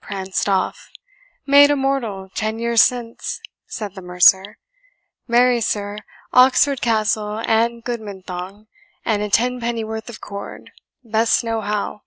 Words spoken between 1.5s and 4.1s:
immortal ten years since," said the